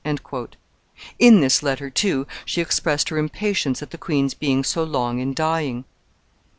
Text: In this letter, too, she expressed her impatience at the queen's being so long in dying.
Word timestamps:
In 1.19 1.41
this 1.41 1.61
letter, 1.61 1.91
too, 1.91 2.25
she 2.43 2.59
expressed 2.59 3.09
her 3.09 3.19
impatience 3.19 3.83
at 3.83 3.91
the 3.91 3.99
queen's 3.99 4.33
being 4.33 4.63
so 4.63 4.83
long 4.83 5.19
in 5.19 5.35
dying. 5.35 5.85